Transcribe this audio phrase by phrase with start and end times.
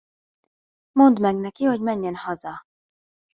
[0.91, 2.65] Mondd meg neki, hogy menjen haza.